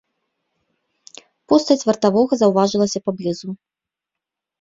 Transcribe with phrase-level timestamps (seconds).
[1.53, 3.47] Постаць вартавога заўважалася поблізу.